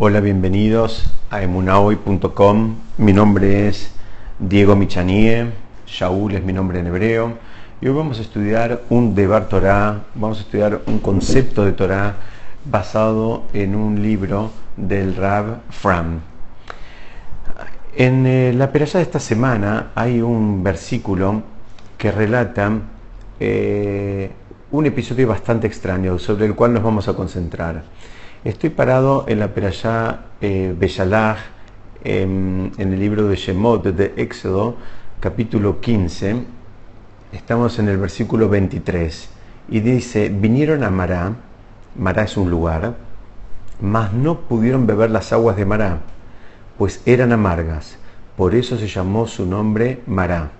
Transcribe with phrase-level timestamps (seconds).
[0.00, 2.76] Hola, bienvenidos a emunahoy.com.
[2.98, 3.90] Mi nombre es
[4.38, 5.46] Diego Michanie,
[5.88, 7.32] Shaul es mi nombre en hebreo.
[7.80, 12.14] Y hoy vamos a estudiar un Debar Torah, vamos a estudiar un concepto de Torah
[12.64, 16.20] basado en un libro del Rab Fram.
[17.96, 21.42] En eh, la peralla de esta semana hay un versículo
[21.98, 22.70] que relata
[23.40, 24.30] eh,
[24.70, 27.82] un episodio bastante extraño sobre el cual nos vamos a concentrar.
[28.44, 30.72] Estoy parado en la Perashá eh,
[32.04, 34.76] en, el libro de Shemot de Éxodo,
[35.18, 36.44] capítulo 15.
[37.32, 39.28] Estamos en el versículo 23
[39.70, 41.32] y dice: Vinieron a Mará,
[41.96, 42.94] Mará es un lugar,
[43.80, 45.98] mas no pudieron beber las aguas de Mará,
[46.78, 47.98] pues eran amargas.
[48.36, 50.52] Por eso se llamó su nombre Mará.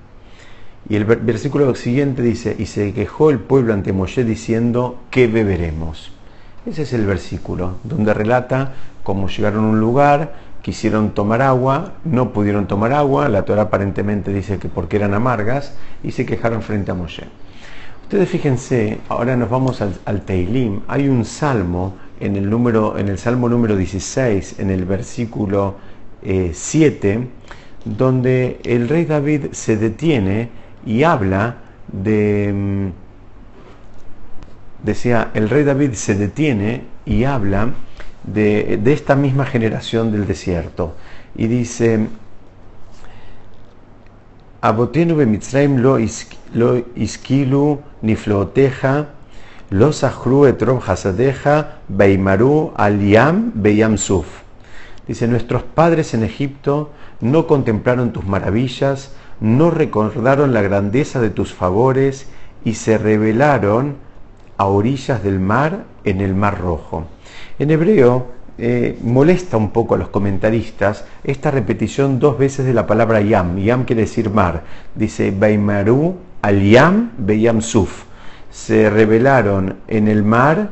[0.88, 6.17] Y el versículo siguiente dice: Y se quejó el pueblo ante Moshe diciendo: ¿Qué beberemos?
[6.68, 12.30] Ese es el versículo, donde relata cómo llegaron a un lugar, quisieron tomar agua, no
[12.34, 16.90] pudieron tomar agua, la Torah aparentemente dice que porque eran amargas, y se quejaron frente
[16.90, 17.24] a Moshe.
[18.02, 23.16] Ustedes fíjense, ahora nos vamos al, Teilim, hay un salmo en el, número, en el
[23.16, 25.76] salmo número 16, en el versículo
[26.22, 27.28] 7, eh,
[27.86, 30.50] donde el rey David se detiene
[30.84, 31.56] y habla
[31.90, 33.07] de mm,
[34.82, 37.70] decía, el rey David se detiene y habla
[38.24, 40.94] de, esta misma generación del desierto.
[41.36, 42.08] Y dice,
[44.60, 49.06] Abotenu bemitzraim lo iskilu nifloteja,
[49.70, 54.26] lo sahru etrom hasadeja, beimaru aliam beyam suf.
[55.06, 56.90] Dice, nuestros padres en Egipto
[57.20, 62.26] no contemplaron tus maravillas, no recordaron la grandeza de tus favores
[62.64, 63.96] y se rebelaron
[64.58, 67.04] a orillas del mar en el Mar Rojo.
[67.58, 68.26] En hebreo
[68.58, 73.56] eh, molesta un poco a los comentaristas esta repetición dos veces de la palabra yam.
[73.56, 74.64] Yam quiere decir mar.
[74.94, 78.04] Dice Baimaru al yam beyam suf.
[78.50, 80.70] Se rebelaron en el mar,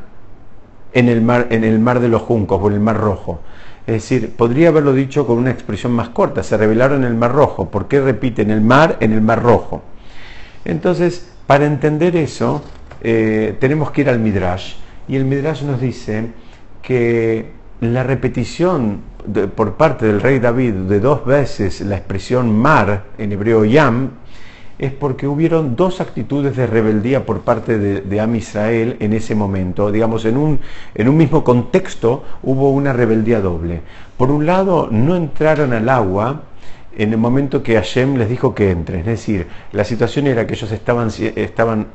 [0.93, 3.41] en el mar, en el mar de los juncos o en el mar rojo.
[3.87, 7.33] Es decir, podría haberlo dicho con una expresión más corta, se rebelaron en el Mar
[7.33, 7.71] Rojo.
[7.71, 9.83] ¿Por qué repiten el mar en el Mar Rojo?
[10.65, 12.65] Entonces, para entender eso,
[13.03, 14.75] eh, tenemos que ir al Midrash.
[15.09, 16.31] Y el Midrash nos dice
[16.83, 19.01] que la repetición
[19.55, 24.11] por parte del rey David de dos veces la expresión mar, en hebreo yam,
[24.79, 29.35] es porque hubieron dos actitudes de rebeldía por parte de, de Am Israel en ese
[29.35, 29.91] momento.
[29.91, 30.61] Digamos, en un,
[30.95, 33.81] en un mismo contexto hubo una rebeldía doble.
[34.17, 36.43] Por un lado, no entraron al agua
[36.99, 39.01] en el momento que Hashem les dijo que entren.
[39.01, 41.89] Es decir, la situación era que ellos estaban, estaban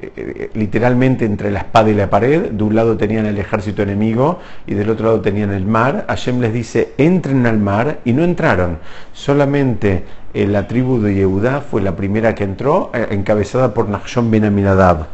[0.00, 2.50] eh, literalmente entre la espada y la pared.
[2.50, 6.06] De un lado tenían el ejército enemigo y del otro lado tenían el mar.
[6.08, 8.78] Hashem les dice, entren al mar y no entraron.
[9.12, 14.30] Solamente eh, la tribu de Yehudá fue la primera que entró, eh, encabezada por Nachshon
[14.30, 15.08] ben Aminadab.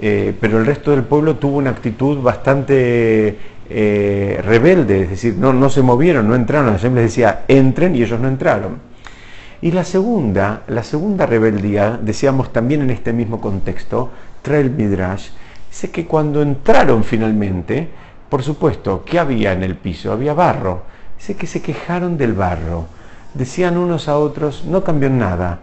[0.00, 3.36] pero el resto del pueblo tuvo una actitud bastante
[3.70, 6.72] eh, rebelde, es decir, no, no se movieron, no entraron.
[6.72, 8.78] Hashem les decía, entren y ellos no entraron.
[9.62, 14.10] Y la segunda, la segunda rebeldía, decíamos también en este mismo contexto,
[14.42, 15.28] trae el Midrash,
[15.68, 17.88] dice que cuando entraron finalmente,
[18.28, 20.12] por supuesto, ¿qué había en el piso?
[20.12, 20.82] Había barro.
[21.18, 22.86] Dice que se quejaron del barro.
[23.34, 25.60] Decían unos a otros, no cambió nada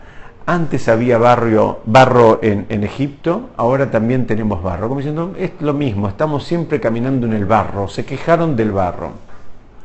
[0.47, 4.88] antes había barrio, barro en, Egipto, ahora también tenemos barro.
[4.88, 9.12] Como diciendo, es lo mismo, estamos siempre caminando en el barro, se quejaron del barro.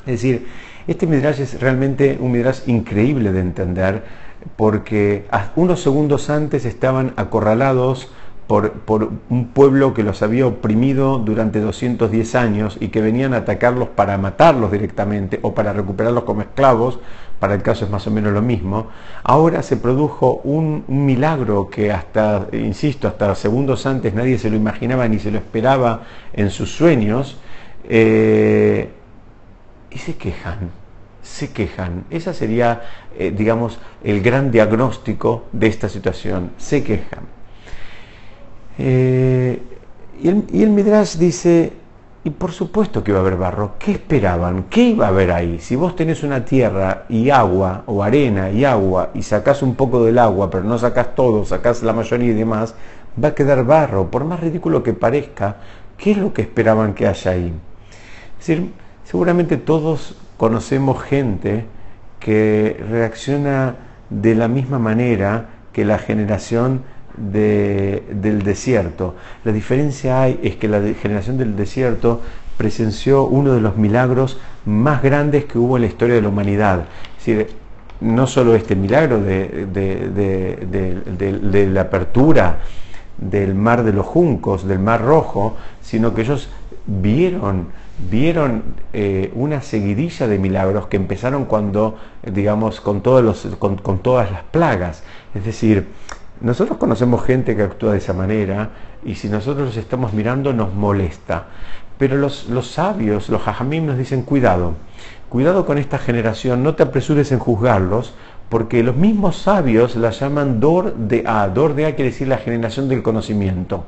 [0.06, 0.46] Es decir,
[0.86, 4.04] este midrash es realmente un midrash increíble de entender,
[4.54, 8.12] porque unos segundos antes estaban acorralados
[8.84, 13.88] por, un pueblo que los había oprimido durante 210 años y que venían a atacarlos
[13.88, 16.98] para matarlos directamente o para recuperarlos como esclavos,
[17.38, 18.88] para el caso es más o menos lo mismo,
[19.22, 25.08] ahora se produjo un, milagro que hasta, insisto, hasta segundos antes nadie se lo imaginaba
[25.08, 26.02] ni se lo esperaba
[26.34, 27.38] en sus sueños,
[27.88, 28.90] eh,
[29.90, 30.70] y se quejan,
[31.22, 32.04] se quejan.
[32.10, 32.82] Ese sería,
[33.19, 37.41] eh, digamos, el gran diagnóstico de esta situación, se quejan.
[38.78, 39.62] Eh,
[40.22, 41.72] y, el, y, Midrash dice,
[42.24, 44.64] y por supuesto que va a haber barro, ¿qué esperaban?
[44.70, 45.58] ¿Qué iba a haber ahí?
[45.58, 50.04] Si vos tenés una tierra y agua, o arena y agua, y sacás un poco
[50.04, 52.74] del agua, pero no sacás todo, sacás la mayoría y demás,
[53.22, 55.56] va a quedar barro, por más ridículo que parezca,
[55.96, 57.52] ¿qué es lo que esperaban que haya ahí?
[58.38, 58.72] Es decir,
[59.04, 61.66] seguramente todos conocemos gente
[62.20, 63.75] que reacciona
[64.10, 66.82] de la misma manera que la generación
[67.17, 69.14] del desierto.
[69.44, 72.20] La diferencia hay es que la generación del desierto
[72.56, 76.85] presenció uno de los milagros más grandes que hubo en la historia de la humanidad.
[77.19, 77.49] Es decir,
[78.00, 79.67] no solo este milagro de,
[81.73, 82.59] la apertura
[83.17, 86.49] del mar de los juncos, del mar rojo, sino que ellos
[86.87, 87.69] vieron,
[88.11, 88.62] vieron
[88.93, 95.05] eh, una seguidilla de milagros que empezaron cuando, digamos, con, con, todas las plagas.
[95.35, 95.87] Es decir,
[96.42, 98.70] nosotros conocemos gente que actúa de esa manera
[99.04, 101.46] y si nosotros los estamos mirando nos molesta.
[101.98, 104.74] Pero los, sabios, los hajamim nos dicen cuidado,
[105.28, 108.14] cuidado con esta generación, no te apresures en juzgarlos,
[108.48, 111.48] porque los mismos sabios la llaman Dor de A.
[111.48, 113.84] Dor de A quiere decir la generación del conocimiento.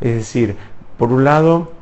[0.00, 0.56] Es decir,
[0.96, 1.72] por un lado,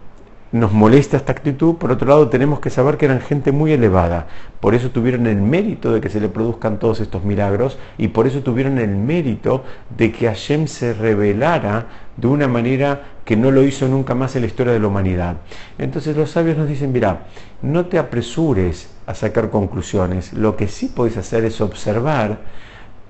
[0.51, 4.27] nos molesta esta actitud, por otro lado tenemos que saber que eran gente muy elevada,
[4.61, 8.27] por eso tuvieron el mérito de que se le produzcan todos estos milagros y por
[8.27, 9.65] eso tuvieron el mérito
[9.97, 11.87] de que Hashem se revelara
[12.17, 15.37] de una manera que no lo hizo nunca más en la historia de la humanidad.
[15.77, 17.27] Entonces los sabios nos dicen, mira,
[17.61, 22.39] no te apresures a sacar conclusiones, lo que sí puedes hacer es observar,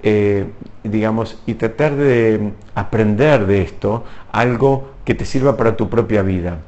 [0.03, 0.47] eh,
[0.83, 6.59] digamos, y tratar de aprender de esto algo que te sirva para tu propia vida.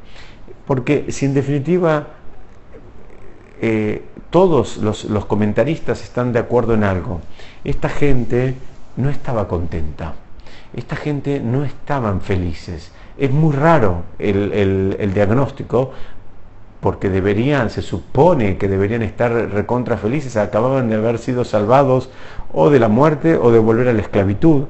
[0.71, 2.07] Porque si en definitiva
[3.61, 7.21] eh, todos los, comentaristas están de acuerdo en algo,
[7.65, 8.55] esta gente
[8.95, 10.15] no estaba contenta,
[10.73, 12.93] esta gente no estaban felices.
[13.19, 15.91] Es muy raro el, diagnóstico
[16.81, 22.11] porque deberían, se supone que deberían estar recontra felices, acababan de haber sido salvados
[22.53, 24.65] o de la muerte o de volver a la esclavitud,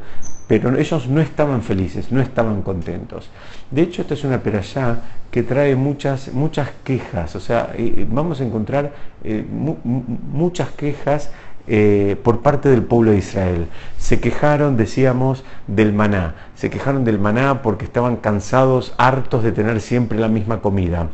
[0.49, 3.31] pero ellos no estaban felices, no estaban contentos.
[3.71, 4.99] De hecho, esta es una perashá
[5.31, 7.73] que trae muchas, muchas quejas, o sea,
[8.09, 8.93] vamos a encontrar
[9.23, 11.31] eh, muchas quejas
[11.69, 13.69] eh, por parte del pueblo de Israel.
[13.97, 19.81] Se quejaron, decíamos, del maná, se quejaron del maná porque estaban cansados, hartos de tener
[19.81, 21.11] siempre la misma comida.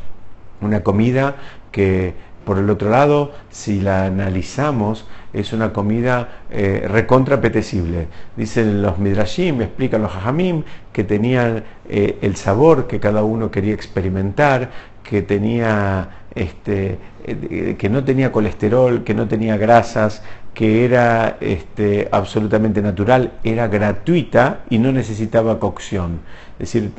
[0.60, 1.36] Una comida
[1.72, 2.14] que,
[2.44, 8.08] por el otro lado, si la analizamos, es una comida eh, recontra apetecible.
[8.36, 10.62] Dicen los midrashim, explican los hajamim,
[10.92, 14.70] que tenían eh, el sabor que cada uno quería experimentar,
[15.02, 20.22] que tenía este, eh, que no tenía colesterol, que no tenía grasas,
[20.54, 26.20] que era este, absolutamente natural, era gratuita y no necesitaba cocción.
[26.58, 26.92] Es decir,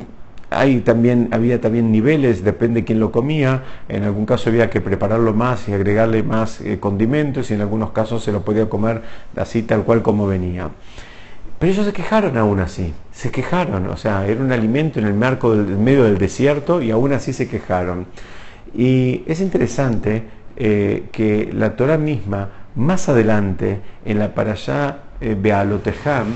[0.84, 5.34] también, había también niveles, depende de quién lo comía, en algún caso había que prepararlo
[5.34, 9.02] más y agregarle más eh, condimentos y en algunos casos se lo podía comer
[9.36, 10.70] así tal cual como venía.
[11.58, 15.14] Pero ellos se quejaron aún así, se quejaron, o sea, era un alimento en el
[15.14, 18.06] marco del medio del desierto y aún así se quejaron.
[18.74, 20.22] Y es interesante
[20.56, 26.26] eh, que la Torah misma, más adelante, en la Parashá eh, Bealotejam,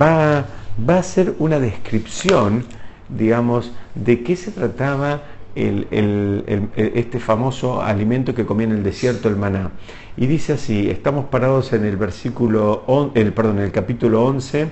[0.00, 0.44] va,
[0.88, 2.64] va a hacer una descripción
[3.08, 5.22] digamos, de qué se trataba
[5.54, 9.70] este famoso alimento que comía en el desierto, el maná.
[10.16, 14.68] Y dice así, estamos parados en el versículo, el, perdón, el capítulo 11,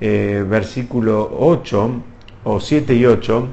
[0.00, 1.90] eh, versículo 8,
[2.44, 3.48] o 7 y 8,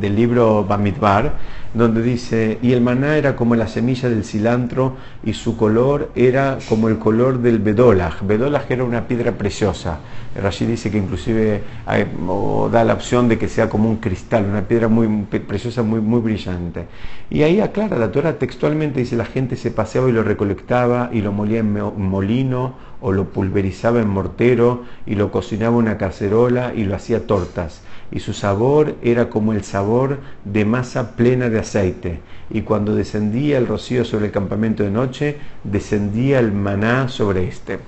[0.00, 1.34] del libro Bamidbar,
[1.74, 6.58] donde dice, y el maná era como la semilla del cilantro y su color era
[6.68, 8.22] como el color del bedolaj.
[8.22, 9.98] Bedolaj era una piedra preciosa.
[10.40, 14.88] Rashi dice que inclusive da la opción de que sea como un cristal, una piedra
[14.88, 16.86] muy preciosa, muy, muy brillante.
[17.28, 21.20] Y ahí aclara la Torah textualmente, dice, la gente se paseaba y lo recolectaba y
[21.20, 26.72] lo molía en molino o lo pulverizaba en mortero y lo cocinaba en una cacerola
[26.74, 31.57] y lo hacía tortas y su sabor era como el sabor de masa plena de
[31.58, 32.20] aceite.
[32.50, 37.78] Y cuando descendía el rocío sobre el campamento de noche, descendía el maná sobre este.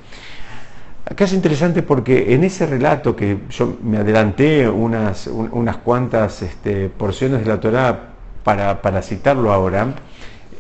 [1.05, 6.89] Acá es interesante porque en ese relato que yo me adelanté unas, unas cuantas este,
[6.89, 8.11] porciones de la Torá
[8.45, 9.95] para, para citarlo ahora,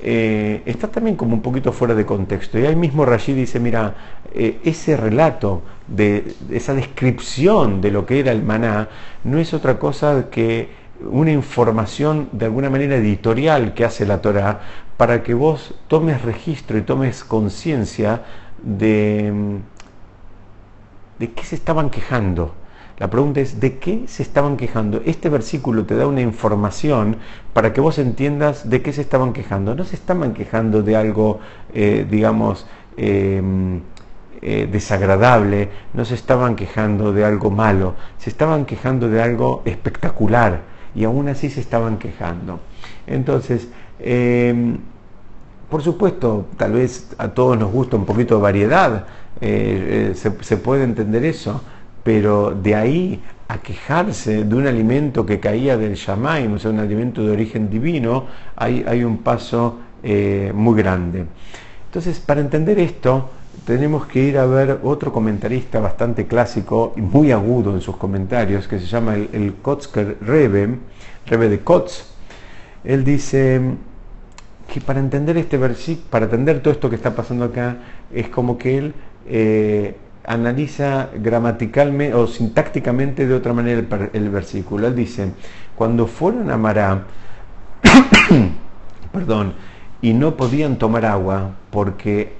[0.02, 2.58] eh, está también como un poquito fuera de contexto.
[2.58, 3.94] Y ahí mismo Rashid dice, mira,
[4.34, 8.88] eh, ese relato, de, esa descripción de lo que era el maná,
[9.24, 14.60] no es otra cosa que una información de alguna manera editorial que hace la Torah
[14.96, 18.22] para que vos tomes registro y tomes conciencia
[18.62, 19.58] de,
[21.18, 22.54] de qué se estaban quejando
[23.00, 25.00] la pregunta es, ¿de qué se estaban quejando?
[25.06, 27.16] Este versículo te da una información
[27.54, 29.74] para que vos entiendas de qué se estaban quejando.
[29.74, 31.40] No se estaban quejando de algo,
[31.72, 32.66] eh, digamos,
[32.98, 33.80] em,
[34.42, 40.60] eh, desagradable, no se estaban quejando de algo malo, se estaban quejando de algo espectacular
[40.94, 42.60] y aún así se estaban quejando.
[43.06, 43.68] Entonces,
[43.98, 44.78] em,
[45.68, 49.06] por supuesto, tal vez a todos nos gusta un poquito de variedad,
[49.40, 51.62] eh, se puede entender eso
[52.02, 56.78] pero de ahí a quejarse de un alimento que caía del Shamaim, o sea, un
[56.78, 61.26] alimento de origen divino, hay, hay un paso eh, muy grande.
[61.86, 63.30] Entonces, para entender esto,
[63.64, 68.66] tenemos que ir a ver otro comentarista bastante clásico y muy agudo en sus comentarios,
[68.66, 70.78] que se llama el, el Kotzker Rebe,
[71.26, 72.04] Rebe de Kotz.
[72.84, 73.60] Él dice
[74.72, 77.76] que para entender este versículo, para entender todo esto que está pasando acá,
[78.12, 78.94] es como que él
[79.26, 84.86] eh, analiza gramaticalmente o sintácticamente de otra manera el, versículo.
[84.86, 85.32] Él dice,
[85.74, 87.04] cuando fueron a Mará,
[89.12, 89.54] perdón,
[90.02, 92.32] y no podían tomar agua porque,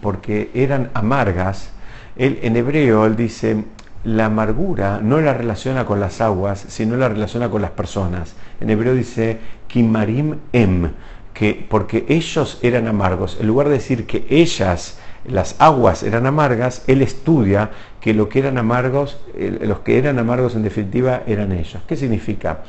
[0.00, 1.70] porque eran amargas,
[2.16, 3.64] él, en hebreo él dice,
[4.04, 8.34] la amargura no la relaciona con las aguas, sino la relaciona con las personas.
[8.60, 9.38] En hebreo dice,
[9.68, 10.90] kimarim em,
[11.32, 16.82] que porque ellos eran amargos, en lugar de decir que ellas las aguas eran amargas,
[16.86, 21.80] él estudia que lo que eran amargos, los que eran amargos en definitiva eran ellos.
[21.86, 22.64] ¿Qué significa?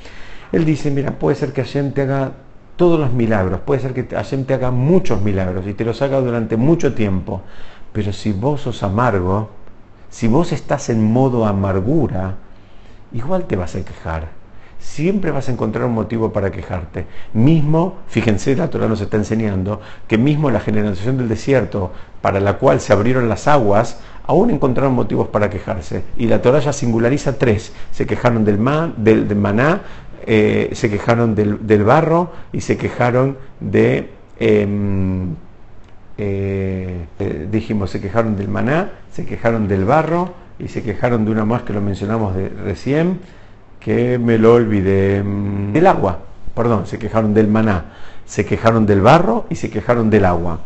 [0.52, 2.32] Él dice, mira, puede ser que Hashem te haga
[2.76, 6.20] todos los milagros, puede ser que Hashem te haga muchos milagros y te los haga
[6.20, 7.42] durante mucho tiempo,
[7.92, 9.50] pero si vos sos amargo,
[10.10, 12.36] si vos estás en modo amargura,
[13.14, 14.44] igual te vas a quejar
[14.84, 17.06] siempre vas a encontrar un motivo para quejarte.
[17.34, 22.58] Mismo, fíjense, la Torah nos está enseñando que mismo la generación del desierto, para la
[22.58, 26.04] cual se abrieron las aguas, aún encontraron motivos para quejarse.
[26.18, 27.74] Y la Torah ya singulariza tres.
[27.92, 28.58] Se quejaron del,
[28.98, 29.82] del, maná,
[30.26, 34.10] eh, se quejaron del, barro y se quejaron de...
[34.40, 35.36] Em,
[36.18, 41.32] eh, eh, dijimos, se quejaron del maná, se quejaron del barro y se quejaron de
[41.32, 43.20] una más que lo mencionamos de, recién
[43.80, 46.20] que me lo olvidé, mm, del agua,
[46.56, 47.86] perdón, se quejaron del maná,
[48.26, 50.62] se quejaron del barro y se quejaron del agua.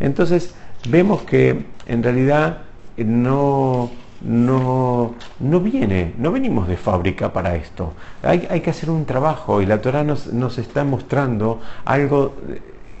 [0.00, 0.54] Entonces
[0.88, 2.58] vemos que en realidad
[2.96, 7.92] no, no, no viene, no venimos de fábrica para esto.
[8.22, 12.34] Hay, hay que hacer un trabajo y la Torah nos, nos está mostrando algo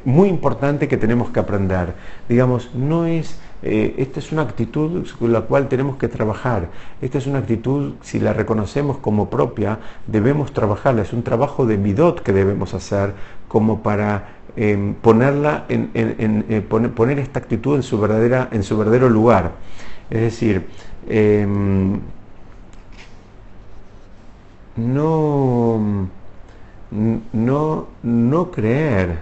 [0.04, 1.94] muy importante que tenemos que aprender.
[2.28, 6.68] Digamos, no es eh, esta es una actitud con la cual tenemos que trabajar.
[7.00, 11.02] Esta es una actitud, si la reconocemos como propia, debemos trabajarla.
[11.02, 13.14] Es un trabajo de midot que debemos hacer
[13.46, 19.08] como para em, ponerla en, eh, poner, esta actitud en su, verdadera, en su verdadero
[19.08, 19.52] lugar.
[20.10, 20.66] Es decir,
[21.08, 22.00] em,
[24.76, 26.08] no,
[27.32, 29.18] no, no creer,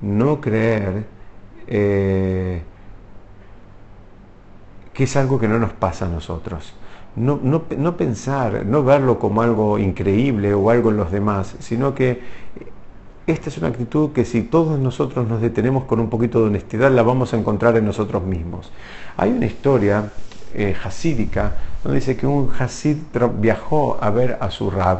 [0.00, 1.04] no creer
[1.66, 2.62] eh,
[4.98, 6.72] que es algo que no nos pasa a nosotros.
[7.14, 12.20] No, no, pensar, no verlo como algo increíble o algo en los demás, sino que
[13.28, 16.90] esta es una actitud que si todos nosotros nos detenemos con un poquito de honestidad,
[16.90, 18.72] la vamos a encontrar en nosotros mismos.
[19.16, 20.10] Hay una historia
[20.52, 21.52] eh, hasídica
[21.84, 22.96] donde dice que un hasid
[23.38, 24.98] viajó a ver a su rab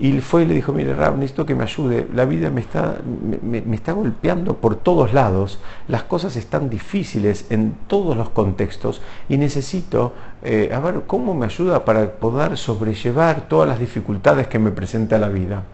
[0.00, 2.98] y fue y le dijo, mire Rab, necesito que me ayude, la vida me está,
[3.42, 9.38] me, está golpeando por todos lados, las cosas están difíciles en todos los contextos y
[9.38, 14.70] necesito, eh, a ver, ¿cómo me ayuda para poder sobrellevar todas las dificultades que me
[14.70, 15.64] presenta la vida?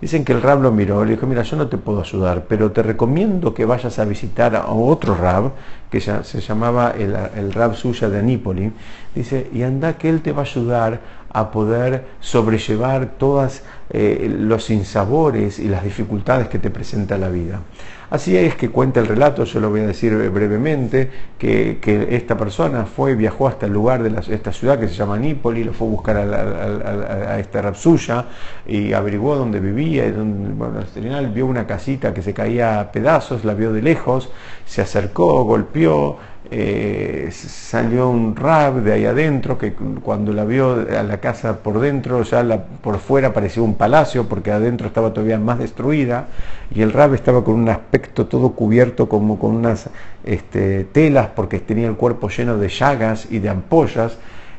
[0.00, 2.70] Dicen que el rab lo miró, le dijo, mira, yo no te puedo ayudar, pero
[2.70, 5.52] te recomiendo que vayas a visitar a otro rab,
[5.90, 8.72] que ya se llamaba el, el rab suya de Anípoli,
[9.14, 14.64] dice, y anda que él te va a ayudar a poder sobrellevar todos eh, los
[14.64, 17.60] sinsabores y las dificultades que te presenta la vida.
[18.08, 21.78] Así es que cuenta el relato, yo lo voy a decir brevemente, que,
[22.10, 25.72] esta persona fue, viajó hasta el lugar de esta ciudad que se llama Nípoli, lo
[25.72, 28.26] fue a buscar a, esta rapsuya
[28.64, 32.92] y averiguó dónde vivía, y bueno, al final vio una casita que se caía a
[32.92, 34.30] pedazos, la vio de lejos,
[34.64, 36.16] se acercó, golpeó,
[36.50, 41.80] eh, salió un rab de ahí adentro que cuando la vio a la casa por
[41.80, 42.44] dentro, ya
[42.82, 46.28] por fuera parecía un palacio porque adentro estaba todavía más destruida
[46.70, 49.90] y el rab estaba con un aspecto todo cubierto como con unas
[50.24, 54.16] este, telas porque tenía el cuerpo lleno de llagas y de ampollas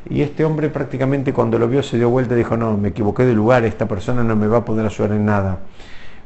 [0.09, 3.25] y este hombre prácticamente cuando lo vio se dio vuelta y dijo no, me equivoqué
[3.25, 5.59] de lugar, esta persona no me va a poder ayudar en nada.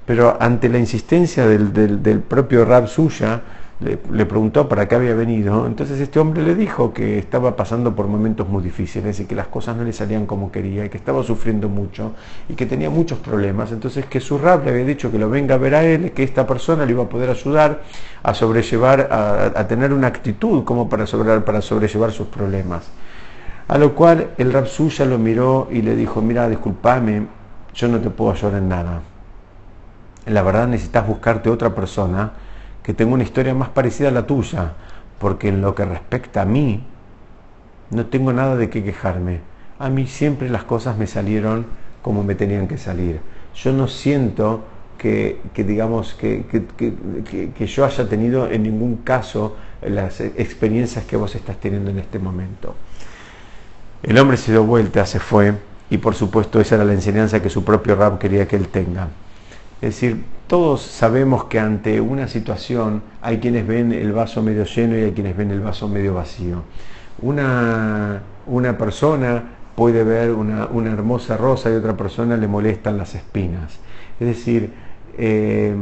[0.05, 3.41] Pero ante la insistencia del, del propio rab suya,
[3.81, 8.07] le, preguntó para qué había venido, entonces este hombre le dijo que estaba pasando por
[8.07, 11.23] momentos muy difíciles y que las cosas no le salían como quería y que estaba
[11.23, 12.13] sufriendo mucho
[12.47, 15.55] y que tenía muchos problemas, entonces que su rab le había dicho que lo venga
[15.55, 17.81] a ver a él, que esta persona le iba a poder ayudar
[18.21, 21.05] a sobrellevar, a, tener una actitud como para,
[21.43, 22.87] para sobrellevar sus problemas.
[23.67, 27.25] A lo cual el rab suya lo miró y le dijo, mira, discúlpame,
[27.73, 29.01] yo no te puedo ayudar en nada.
[30.27, 32.31] La verdad necesitas buscarte otra persona
[32.83, 34.73] que tengo una historia más parecida a la tuya,
[35.19, 36.83] porque en lo que respecta a mí,
[37.91, 39.39] no tengo nada de qué quejarme.
[39.79, 41.65] a mí siempre las cosas me salieron
[42.01, 43.19] como me tenían que salir.
[43.55, 44.63] Yo no siento
[45.01, 51.57] que, digamos, que, que, yo haya tenido en ningún caso las experiencias que vos estás
[51.57, 52.75] teniendo en este momento.
[54.03, 55.53] El hombre se dio vuelta, se fue,
[55.89, 59.07] y por supuesto esa era la enseñanza que su propio Rab quería que él tenga.
[59.81, 64.97] Es decir, todos sabemos que ante una situación hay quienes ven el vaso medio lleno
[64.97, 66.63] y hay quienes ven el vaso medio vacío.
[67.21, 69.45] Una, una persona
[69.77, 73.79] puede ver una, una, hermosa rosa y otra persona le molestan las espinas.
[74.19, 74.73] Es decir,
[75.17, 75.73] eh,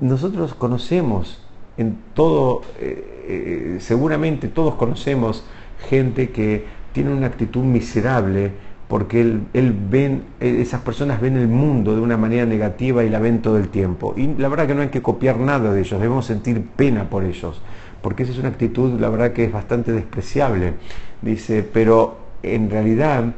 [0.00, 1.44] nosotros conocemos
[1.76, 5.44] en todo, eh, eh, seguramente todos conocemos
[5.88, 8.52] gente que tiene una actitud miserable
[8.88, 13.18] porque él, él ven, esas personas ven el mundo de una manera negativa y la
[13.18, 14.14] ven todo el tiempo.
[14.16, 17.24] Y la verdad que no hay que copiar nada de ellos, debemos sentir pena por
[17.24, 17.60] ellos,
[18.02, 20.74] porque esa es una actitud, la verdad que es bastante despreciable.
[21.22, 23.34] Dice, pero en realidad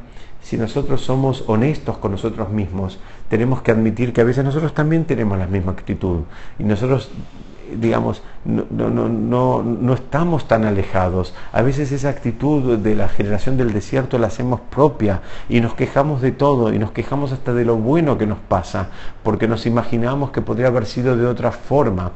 [0.47, 5.03] si nosotros somos honestos con nosotros mismos, tenemos que admitir que a veces nosotros también
[5.03, 6.21] tenemos la misma actitud
[6.57, 7.11] y nosotros
[7.75, 11.33] digamos, no, no, no, no, estamos tan alejados.
[11.51, 16.21] A veces esa actitud de la generación del desierto la hacemos propia y nos quejamos
[16.21, 18.87] de todo y nos quejamos hasta de lo bueno que nos pasa,
[19.23, 22.11] porque nos imaginamos que podría haber sido de otra forma.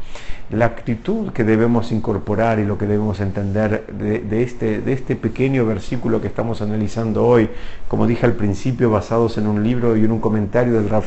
[0.49, 5.65] La actitud que debemos incorporar y lo que debemos entender de, este, de este pequeño
[5.65, 7.49] versículo que estamos analizando hoy,
[7.87, 11.03] como dije al principio, basados en un libro y en un comentario del Rav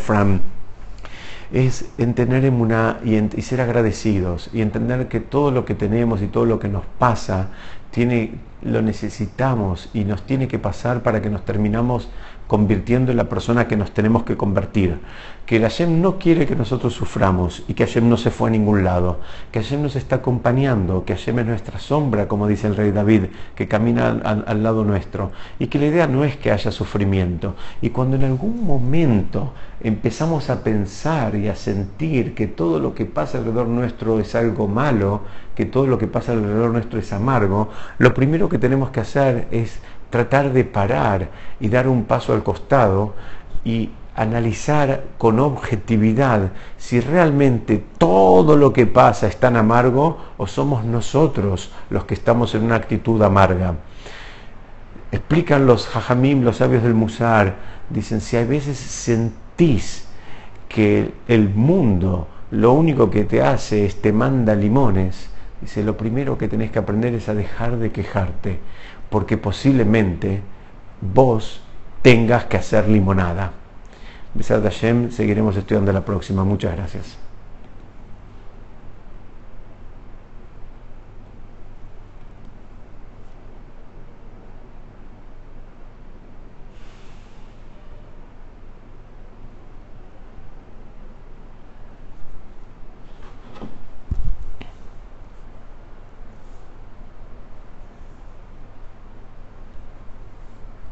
[1.53, 6.27] Es entender emuná y, y ser agradecidos y entender que todo lo que tenemos y
[6.27, 7.49] todo lo que nos pasa
[7.91, 8.33] tiene,
[8.63, 12.09] lo necesitamos y nos tiene que pasar para que nos terminamos
[12.47, 14.99] convirtiendo en la persona que nos tenemos que convertir.
[15.47, 18.53] Que el Hashem no quiere que nosotros suframos y que Hashem no se fue a
[18.53, 19.21] ningún lado,
[19.53, 23.25] que Hashem nos está acompañando, que Hashem es nuestra sombra, como dice el rey David,
[23.55, 27.57] que camina al, al lado nuestro, y que la idea no es que haya sufrimiento.
[27.83, 33.05] Y cuando en algún momento empezamos a pensar y a sentir que todo lo que
[33.05, 35.21] pasa alrededor nuestro es algo malo,
[35.55, 39.47] que todo lo que pasa alrededor nuestro es amargo, lo primero que tenemos que hacer
[39.51, 39.79] es
[40.15, 43.15] tratar de parar y dar un paso al costado
[43.65, 50.85] y analizar con objetividad si realmente todo lo que pasa es tan amargo o somos
[50.85, 53.75] nosotros los que estamos en una actitud amarga.
[55.11, 57.57] Explican los jajamim, los sabios del Musar,
[57.91, 60.07] dicen, si a veces sentís
[60.69, 66.39] que el mundo lo único que te hace es te manda limones, dice, lo primero
[66.39, 68.59] que tenés que aprender es a dejar de quejarte
[69.11, 70.43] porque posiblemente
[71.01, 71.63] vos
[72.03, 73.53] tengas que hacer limonada.
[74.35, 76.45] Besad Hashem, seguiremos estudiando la próxima.
[76.45, 77.19] Muchas gracias.